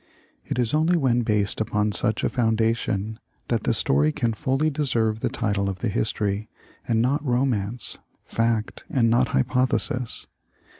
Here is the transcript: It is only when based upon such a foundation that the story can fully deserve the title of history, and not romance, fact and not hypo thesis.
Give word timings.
It 0.43 0.57
is 0.57 0.73
only 0.73 0.97
when 0.97 1.21
based 1.21 1.61
upon 1.61 1.91
such 1.91 2.23
a 2.23 2.29
foundation 2.29 3.19
that 3.49 3.65
the 3.65 3.73
story 3.75 4.11
can 4.11 4.33
fully 4.33 4.71
deserve 4.71 5.19
the 5.19 5.29
title 5.29 5.69
of 5.69 5.79
history, 5.79 6.49
and 6.87 7.03
not 7.03 7.23
romance, 7.23 7.99
fact 8.25 8.83
and 8.89 9.11
not 9.11 9.27
hypo 9.27 9.67
thesis. 9.67 10.25